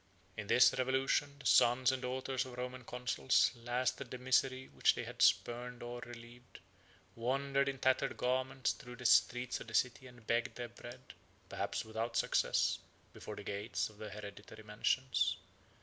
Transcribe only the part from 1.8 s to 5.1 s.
and daughters of Roman consuls tasted the misery which they